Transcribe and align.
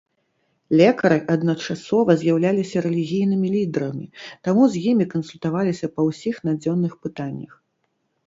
Лекары 0.79 1.17
адначасова 1.33 2.11
з'яўляліся 2.21 2.77
рэлігійнымі 2.85 3.47
лідарамі, 3.55 4.07
таму 4.47 4.63
з 4.75 4.83
імі 4.91 5.05
кансультаваліся 5.13 5.91
па 5.99 6.07
ўсіх 6.09 6.35
надзённых 6.49 6.93
пытаннях. 7.07 7.53